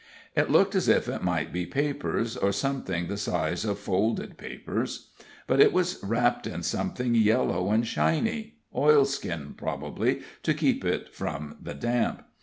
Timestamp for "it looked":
0.35-0.73